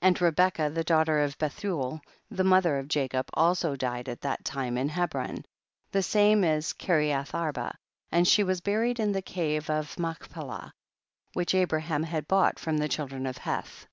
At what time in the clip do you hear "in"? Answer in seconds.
4.76-4.88, 8.98-9.12